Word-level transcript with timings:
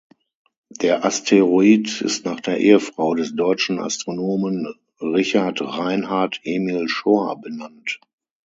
Der 0.71 1.05
Asteroid 1.05 2.01
ist 2.01 2.25
nach 2.25 2.39
der 2.39 2.59
Ehefrau 2.59 3.13
des 3.13 3.35
deutschen 3.35 3.77
Astronomen 3.77 4.73
Richard 4.99 5.61
Reinhard 5.61 6.41
Emil 6.43 6.89
Schorr 6.89 7.39
benannt. 7.39 7.99